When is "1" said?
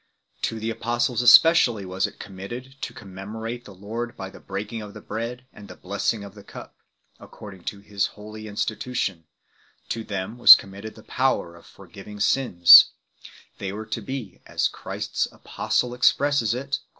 16.61-16.61, 16.61-16.69